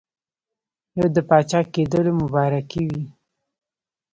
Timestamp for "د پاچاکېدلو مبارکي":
1.15-2.83